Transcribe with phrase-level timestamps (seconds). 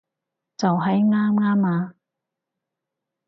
[0.57, 1.93] 就喺啱啱啊